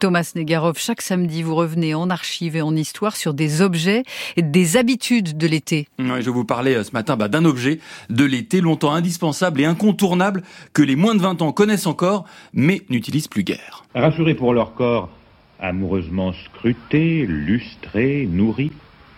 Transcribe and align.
Thomas 0.00 0.30
Negarov, 0.36 0.78
chaque 0.78 1.02
samedi, 1.02 1.42
vous 1.42 1.56
revenez 1.56 1.92
en 1.92 2.08
archive 2.08 2.54
et 2.54 2.62
en 2.62 2.76
histoire 2.76 3.16
sur 3.16 3.34
des 3.34 3.62
objets 3.62 4.04
et 4.36 4.42
des 4.42 4.76
habitudes 4.76 5.36
de 5.36 5.48
l'été. 5.48 5.88
je 5.98 6.04
vais 6.04 6.30
vous 6.30 6.44
parler 6.44 6.76
euh, 6.76 6.84
ce 6.84 6.92
matin 6.92 7.16
bah, 7.16 7.26
d'un 7.26 7.44
objet 7.44 7.80
de 8.08 8.24
l'été 8.24 8.60
longtemps 8.60 8.92
indispensable 8.92 9.60
et 9.60 9.64
incontournable 9.64 10.44
que 10.72 10.82
les 10.82 10.94
moins 10.94 11.16
de 11.16 11.20
20 11.20 11.42
ans 11.42 11.50
connaissent 11.50 11.88
encore, 11.88 12.26
mais 12.52 12.82
n'utilisent 12.90 13.26
plus 13.26 13.42
guère. 13.42 13.84
Rassurés 13.92 14.36
pour 14.36 14.54
leur 14.54 14.74
corps, 14.74 15.10
amoureusement 15.58 16.32
scrutés, 16.32 17.26
lustrés, 17.26 18.28
nourris, 18.30 18.70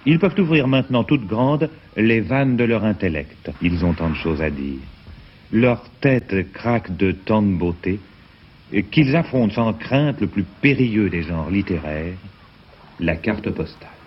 ils 0.07 0.19
peuvent 0.19 0.39
ouvrir 0.39 0.67
maintenant 0.67 1.05
toutes 1.05 1.27
grandes 1.27 1.69
les 1.99 2.23
vannes 2.23 2.57
de 2.57 2.65
leur 2.65 2.85
intellect. 2.85 3.51
Ils 3.61 3.85
ont 3.85 3.93
tant 3.93 4.09
de 4.09 4.17
choses 4.17 4.41
à 4.41 4.49
dire. 4.49 4.79
Leur 5.53 5.83
tête 6.01 6.51
craque 6.55 6.97
de 6.97 7.13
tant 7.13 7.43
de 7.43 7.53
beauté 7.53 8.01
qu'ils 8.91 9.17
affrontent 9.17 9.55
sans 9.55 9.73
crainte 9.75 10.21
le 10.21 10.29
plus 10.29 10.45
périlleux 10.45 11.11
des 11.11 11.23
genres 11.23 11.51
littéraires, 11.51 12.17
la 12.99 13.17
carte 13.17 13.51
postale. 13.51 14.00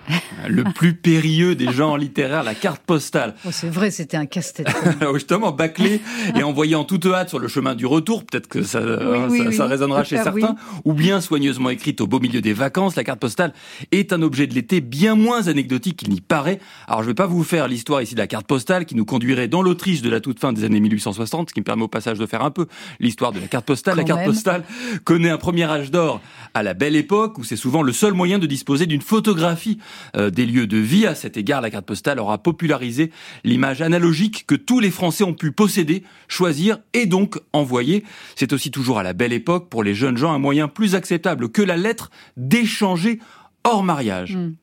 Le 0.47 0.63
plus 0.63 0.93
périlleux 0.93 1.55
des 1.55 1.71
genres 1.71 1.97
littéraires, 1.97 2.43
la 2.43 2.55
carte 2.55 2.81
postale. 2.81 3.35
Oh, 3.45 3.49
c'est 3.51 3.69
vrai, 3.69 3.91
c'était 3.91 4.17
un 4.17 4.25
casse-tête. 4.25 4.67
Justement, 5.13 5.51
bâclé 5.51 6.01
et 6.35 6.43
envoyé 6.43 6.75
en 6.75 6.83
toute 6.83 7.05
hâte 7.05 7.29
sur 7.29 7.39
le 7.39 7.47
chemin 7.47 7.75
du 7.75 7.85
retour, 7.85 8.25
peut-être 8.25 8.47
que 8.47 8.63
ça, 8.63 8.79
hein, 8.79 9.29
ça, 9.51 9.65
résonnera 9.65 10.03
chez 10.03 10.17
certains, 10.17 10.55
ou 10.85 10.93
bien 10.93 11.21
soigneusement 11.21 11.69
écrite 11.69 12.01
au 12.01 12.07
beau 12.07 12.19
milieu 12.19 12.41
des 12.41 12.53
vacances, 12.53 12.95
la 12.95 13.03
carte 13.03 13.19
postale 13.19 13.53
est 13.91 14.13
un 14.13 14.21
objet 14.21 14.47
de 14.47 14.53
l'été 14.53 14.81
bien 14.81 15.15
moins 15.15 15.47
anecdotique 15.47 15.97
qu'il 15.97 16.09
n'y 16.09 16.21
paraît. 16.21 16.59
Alors 16.87 17.01
je 17.01 17.07
ne 17.07 17.11
vais 17.11 17.15
pas 17.15 17.27
vous 17.27 17.43
faire 17.43 17.67
l'histoire 17.67 18.01
ici 18.01 18.15
de 18.15 18.19
la 18.19 18.27
carte 18.27 18.47
postale 18.47 18.85
qui 18.85 18.95
nous 18.95 19.05
conduirait 19.05 19.47
dans 19.47 19.61
l'Autriche 19.61 20.01
de 20.01 20.09
la 20.09 20.19
toute 20.19 20.39
fin 20.39 20.53
des 20.53 20.63
années 20.63 20.79
1860, 20.79 21.49
ce 21.49 21.53
qui 21.53 21.61
me 21.61 21.65
permet 21.65 21.83
au 21.83 21.87
passage 21.87 22.19
de 22.19 22.25
faire 22.25 22.43
un 22.43 22.51
peu 22.51 22.67
l'histoire 22.99 23.31
de 23.31 23.39
la 23.39 23.47
carte 23.47 23.65
postale. 23.65 23.97
la 23.97 24.03
carte 24.03 24.25
postale 24.25 24.63
connaît 25.03 25.29
un 25.29 25.37
premier 25.37 25.63
âge 25.63 25.91
d'or 25.91 26.21
à 26.53 26.63
la 26.63 26.73
belle 26.73 26.95
époque 26.95 27.37
où 27.37 27.43
c'est 27.43 27.55
souvent 27.55 27.81
le 27.81 27.93
seul 27.93 28.13
moyen 28.13 28.39
de 28.39 28.45
disposer 28.45 28.85
d'une 28.85 29.01
photographie 29.01 29.79
des 30.15 30.45
lieux 30.45 30.67
de 30.67 30.77
vie. 30.77 31.05
À 31.05 31.15
cet 31.15 31.37
égard, 31.37 31.61
la 31.61 31.69
carte 31.69 31.85
postale 31.85 32.19
aura 32.19 32.37
popularisé 32.37 33.11
l'image 33.43 33.81
analogique 33.81 34.45
que 34.47 34.55
tous 34.55 34.79
les 34.79 34.91
Français 34.91 35.23
ont 35.23 35.33
pu 35.33 35.51
posséder, 35.51 36.03
choisir 36.27 36.79
et 36.93 37.05
donc 37.05 37.39
envoyer. 37.53 38.03
C'est 38.35 38.53
aussi 38.53 38.71
toujours 38.71 38.99
à 38.99 39.03
la 39.03 39.13
belle 39.13 39.33
époque, 39.33 39.69
pour 39.69 39.83
les 39.83 39.95
jeunes 39.95 40.17
gens, 40.17 40.33
un 40.33 40.39
moyen 40.39 40.67
plus 40.67 40.95
acceptable 40.95 41.49
que 41.49 41.61
la 41.61 41.77
lettre 41.77 42.11
d'échanger 42.37 43.19
hors 43.63 43.83
mariage. 43.83 44.35
Hmm. 44.35 44.53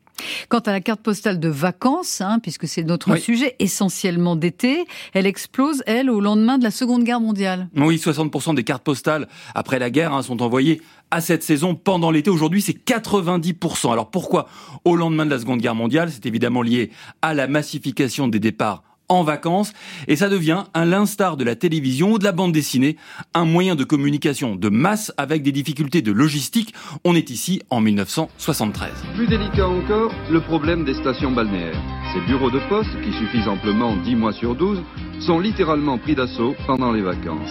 Quant 0.49 0.61
à 0.61 0.73
la 0.73 0.81
carte 0.81 1.01
postale 1.01 1.41
de 1.41 1.49
vacances, 1.49 2.21
hein, 2.21 2.39
puisque 2.43 2.67
c'est 2.67 2.83
notre 2.83 3.17
sujet 3.17 3.57
essentiellement 3.59 4.37
d'été, 4.37 4.85
elle 5.13 5.27
explose, 5.27 5.83
elle, 5.87 6.11
au 6.11 6.21
lendemain 6.21 6.59
de 6.59 6.65
la 6.65 6.71
Seconde 6.71 7.05
Guerre 7.05 7.21
mondiale. 7.21 7.69
Oui, 7.77 7.97
60% 7.97 8.55
des 8.55 8.65
cartes 8.65 8.83
postales 8.83 9.29
après 9.55 9.79
la 9.79 9.91
guerre 9.91 10.13
hein, 10.15 10.23
sont 10.23 10.43
envoyées 10.43 10.83
à 11.11 11.21
cette 11.21 11.43
saison 11.43 11.75
pendant 11.75 12.11
l'été. 12.11 12.31
Aujourd'hui, 12.31 12.63
c'est 12.63 12.85
90%. 12.85 13.93
Alors 13.93 14.11
pourquoi 14.11 14.49
Au 14.85 14.97
lendemain 14.97 15.27
de 15.27 15.31
la 15.31 15.39
Seconde 15.39 15.61
Guerre 15.61 15.75
mondiale, 15.75 16.11
c'est 16.11 16.27
évidemment 16.27 16.63
lié 16.63 16.91
à 17.23 17.35
la 17.35 17.47
massification 17.47 18.29
des 18.29 18.41
départs 18.41 18.83
en 19.11 19.23
vacances 19.23 19.75
et 20.09 20.17
ça 20.17 20.31
devient, 20.31 20.65
à 20.73 20.87
l'instar 20.87 21.37
de 21.37 21.45
la 21.45 21.57
télévision 21.57 22.13
ou 22.13 22.19
de 22.19 22.25
la 22.25 22.33
bande 22.33 22.53
dessinée, 22.53 22.97
un 23.35 23.45
moyen 23.45 23.75
de 23.75 23.85
communication 23.85 24.57
de 24.57 24.69
masse 24.71 25.13
avec 25.19 25.43
des 25.43 25.53
difficultés 25.53 26.01
de 26.01 26.13
logistique. 26.13 26.73
On 27.05 27.15
est 27.15 27.29
ici 27.29 27.61
en 27.69 27.81
1973. 27.81 28.91
Plus 29.17 29.27
délicat 29.27 29.69
encore, 29.69 30.15
le 30.31 30.41
problème 30.41 30.85
des 30.85 30.95
stations 30.95 31.33
balnéaires. 31.33 31.81
Ces 32.15 32.21
bureaux 32.27 32.51
de 32.51 32.61
poste, 32.69 32.91
qui 33.05 33.13
suffisent 33.13 33.49
amplement 33.49 33.97
10 33.97 34.15
mois 34.15 34.33
sur 34.33 34.55
12, 34.55 34.83
sont 35.21 35.39
littéralement 35.39 35.99
pris 35.99 36.15
d'assaut 36.15 36.55
pendant 36.67 36.93
les 36.93 37.03
vacances. 37.03 37.51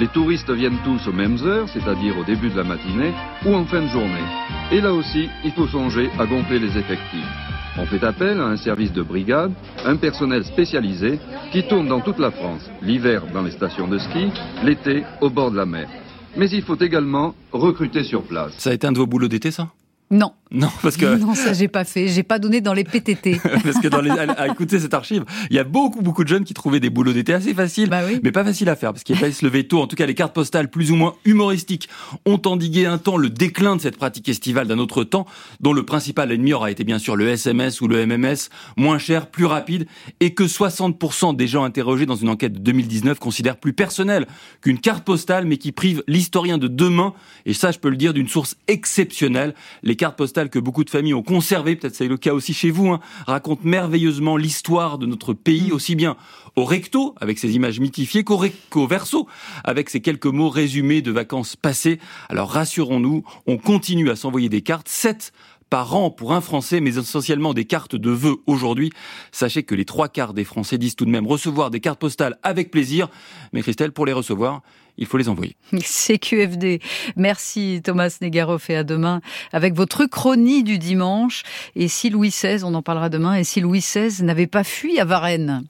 Les 0.00 0.08
touristes 0.08 0.50
viennent 0.50 0.78
tous 0.84 1.08
aux 1.08 1.12
mêmes 1.12 1.38
heures, 1.44 1.68
c'est-à-dire 1.70 2.16
au 2.18 2.24
début 2.24 2.50
de 2.50 2.56
la 2.56 2.64
matinée 2.64 3.12
ou 3.44 3.54
en 3.54 3.64
fin 3.64 3.82
de 3.82 3.88
journée. 3.88 4.28
Et 4.70 4.80
là 4.80 4.92
aussi, 4.92 5.28
il 5.44 5.52
faut 5.52 5.66
songer 5.66 6.08
à 6.18 6.26
gonfler 6.26 6.60
les 6.60 6.78
effectifs. 6.78 7.47
On 7.80 7.86
fait 7.86 8.02
appel 8.02 8.40
à 8.40 8.46
un 8.46 8.56
service 8.56 8.92
de 8.92 9.02
brigade, 9.02 9.52
un 9.84 9.96
personnel 9.96 10.44
spécialisé 10.44 11.20
qui 11.52 11.62
tourne 11.68 11.86
dans 11.86 12.00
toute 12.00 12.18
la 12.18 12.32
France, 12.32 12.68
l'hiver 12.82 13.22
dans 13.32 13.42
les 13.42 13.52
stations 13.52 13.86
de 13.86 13.98
ski, 13.98 14.32
l'été 14.64 15.04
au 15.20 15.30
bord 15.30 15.52
de 15.52 15.56
la 15.56 15.64
mer. 15.64 15.88
Mais 16.36 16.50
il 16.50 16.62
faut 16.62 16.76
également 16.80 17.36
recruter 17.52 18.02
sur 18.02 18.24
place. 18.24 18.52
Ça 18.58 18.70
a 18.70 18.72
été 18.72 18.88
un 18.88 18.92
de 18.92 18.98
vos 18.98 19.06
boulots 19.06 19.28
d'été, 19.28 19.52
ça? 19.52 19.68
Non. 20.10 20.32
Non, 20.50 20.68
parce 20.82 20.96
que. 20.96 21.16
Non, 21.16 21.34
ça, 21.34 21.52
j'ai 21.52 21.68
pas 21.68 21.84
fait. 21.84 22.08
J'ai 22.08 22.22
pas 22.22 22.38
donné 22.38 22.60
dans 22.60 22.72
les 22.72 22.84
PTT. 22.84 23.40
parce 23.62 23.78
que 23.78 23.88
dans 23.88 24.00
les, 24.00 24.10
à, 24.10 24.46
écouter 24.48 24.78
cette 24.78 24.94
archive, 24.94 25.24
il 25.50 25.56
y 25.56 25.58
a 25.58 25.64
beaucoup, 25.64 26.00
beaucoup 26.00 26.24
de 26.24 26.28
jeunes 26.28 26.44
qui 26.44 26.54
trouvaient 26.54 26.80
des 26.80 26.88
boulots 26.88 27.12
d'été 27.12 27.34
assez 27.34 27.52
faciles, 27.52 27.90
bah 27.90 28.00
mais 28.22 28.32
pas 28.32 28.44
faciles 28.44 28.68
à 28.68 28.76
faire, 28.76 28.92
parce 28.92 29.04
qu'il 29.04 29.16
fallait 29.16 29.32
se 29.32 29.44
lever 29.44 29.66
tôt. 29.68 29.80
En 29.80 29.86
tout 29.86 29.96
cas, 29.96 30.06
les 30.06 30.14
cartes 30.14 30.34
postales 30.34 30.70
plus 30.70 30.90
ou 30.90 30.96
moins 30.96 31.14
humoristiques 31.24 31.88
ont 32.24 32.40
endigué 32.46 32.86
un 32.86 32.96
temps 32.96 33.18
le 33.18 33.28
déclin 33.28 33.76
de 33.76 33.80
cette 33.82 33.98
pratique 33.98 34.28
estivale 34.28 34.66
d'un 34.66 34.78
autre 34.78 35.04
temps, 35.04 35.26
dont 35.60 35.72
le 35.72 35.84
principal 35.84 36.32
ennemi 36.32 36.54
aura 36.54 36.70
été 36.70 36.84
bien 36.84 36.98
sûr 36.98 37.14
le 37.16 37.28
SMS 37.28 37.80
ou 37.82 37.88
le 37.88 38.06
MMS, 38.06 38.48
moins 38.76 38.98
cher, 38.98 39.26
plus 39.26 39.44
rapide, 39.44 39.86
et 40.20 40.32
que 40.32 40.44
60% 40.44 41.36
des 41.36 41.46
gens 41.46 41.64
interrogés 41.64 42.06
dans 42.06 42.16
une 42.16 42.30
enquête 42.30 42.54
de 42.54 42.60
2019 42.60 43.18
considèrent 43.18 43.56
plus 43.58 43.74
personnel 43.74 44.26
qu'une 44.62 44.78
carte 44.78 45.04
postale, 45.04 45.44
mais 45.44 45.58
qui 45.58 45.72
prive 45.72 46.02
l'historien 46.06 46.56
de 46.56 46.68
demain, 46.68 47.12
et 47.44 47.52
ça, 47.52 47.70
je 47.70 47.78
peux 47.78 47.90
le 47.90 47.96
dire, 47.96 48.14
d'une 48.14 48.28
source 48.28 48.56
exceptionnelle. 48.66 49.54
Les 49.82 49.96
cartes 49.96 50.16
postales 50.16 50.37
que 50.46 50.60
beaucoup 50.60 50.84
de 50.84 50.90
familles 50.90 51.14
ont 51.14 51.22
conservées, 51.22 51.74
peut-être 51.74 51.96
c'est 51.96 52.06
le 52.06 52.16
cas 52.16 52.32
aussi 52.32 52.54
chez 52.54 52.70
vous, 52.70 52.90
hein, 52.90 53.00
racontent 53.26 53.62
merveilleusement 53.64 54.36
l'histoire 54.36 54.98
de 54.98 55.06
notre 55.06 55.34
pays, 55.34 55.70
mm. 55.70 55.72
aussi 55.72 55.96
bien 55.96 56.16
au 56.54 56.64
recto, 56.64 57.14
avec 57.20 57.38
ses 57.38 57.54
images 57.56 57.80
mythifiées, 57.80 58.24
qu'au 58.24 58.86
verso, 58.86 59.26
avec 59.64 59.90
ses 59.90 60.00
quelques 60.00 60.26
mots 60.26 60.48
résumés 60.48 61.02
de 61.02 61.10
vacances 61.10 61.56
passées. 61.56 61.98
Alors 62.28 62.50
rassurons-nous, 62.50 63.24
on 63.46 63.58
continue 63.58 64.10
à 64.10 64.16
s'envoyer 64.16 64.48
des 64.48 64.62
cartes, 64.62 64.88
7 64.88 65.32
par 65.70 65.94
an 65.94 66.10
pour 66.10 66.32
un 66.32 66.40
Français, 66.40 66.80
mais 66.80 66.96
essentiellement 66.96 67.54
des 67.54 67.64
cartes 67.64 67.96
de 67.96 68.10
vœux 68.10 68.36
aujourd'hui. 68.46 68.90
Sachez 69.32 69.62
que 69.62 69.74
les 69.74 69.84
trois 69.84 70.08
quarts 70.08 70.34
des 70.34 70.44
Français 70.44 70.78
disent 70.78 70.96
tout 70.96 71.04
de 71.04 71.10
même 71.10 71.26
recevoir 71.26 71.70
des 71.70 71.80
cartes 71.80 71.98
postales 71.98 72.38
avec 72.42 72.70
plaisir. 72.70 73.08
Mais 73.52 73.62
Christelle, 73.62 73.92
pour 73.92 74.06
les 74.06 74.12
recevoir, 74.12 74.62
il 74.98 75.06
faut 75.06 75.16
les 75.16 75.28
envoyer. 75.28 75.56
CQFD. 75.72 76.80
Merci 77.16 77.80
Thomas 77.82 78.16
Negaroff 78.20 78.68
et 78.68 78.76
à 78.76 78.84
demain 78.84 79.20
avec 79.52 79.74
votre 79.74 80.06
chronie 80.06 80.64
du 80.64 80.78
dimanche. 80.78 81.44
Et 81.76 81.88
si 81.88 82.10
Louis 82.10 82.30
XVI, 82.30 82.64
on 82.64 82.74
en 82.74 82.82
parlera 82.82 83.08
demain, 83.08 83.34
et 83.36 83.44
si 83.44 83.60
Louis 83.60 83.80
XVI 83.80 84.22
n'avait 84.24 84.46
pas 84.46 84.64
fui 84.64 84.98
à 84.98 85.04
Varennes? 85.04 85.64